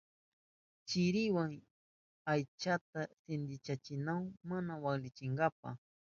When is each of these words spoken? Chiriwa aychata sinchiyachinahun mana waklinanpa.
Chiriwa 0.87 1.43
aychata 2.31 3.01
sinchiyachinahun 3.23 4.27
mana 4.49 4.73
waklinanpa. 4.83 5.69